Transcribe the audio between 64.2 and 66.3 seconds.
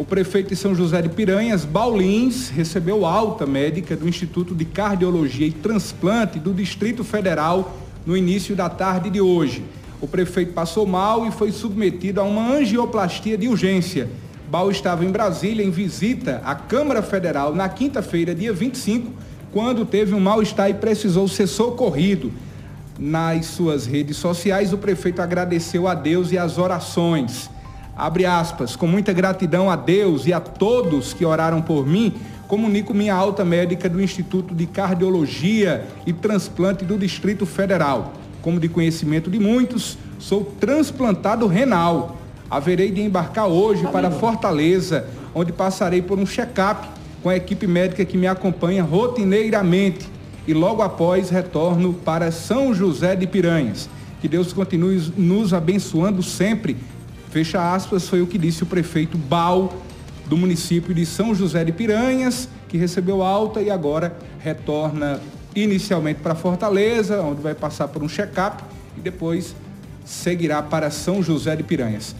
retorna inicialmente